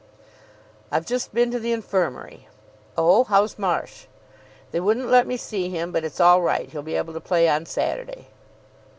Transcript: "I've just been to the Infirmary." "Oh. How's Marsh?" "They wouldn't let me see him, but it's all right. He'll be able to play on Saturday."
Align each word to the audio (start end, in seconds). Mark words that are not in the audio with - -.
"I've 0.91 1.05
just 1.05 1.31
been 1.31 1.51
to 1.51 1.59
the 1.59 1.71
Infirmary." 1.73 2.47
"Oh. 2.97 3.23
How's 3.25 3.59
Marsh?" 3.59 4.07
"They 4.71 4.79
wouldn't 4.79 5.11
let 5.11 5.27
me 5.27 5.37
see 5.37 5.69
him, 5.69 5.91
but 5.91 6.03
it's 6.03 6.19
all 6.19 6.41
right. 6.41 6.67
He'll 6.71 6.81
be 6.81 6.95
able 6.95 7.13
to 7.13 7.21
play 7.21 7.47
on 7.47 7.67
Saturday." 7.67 8.29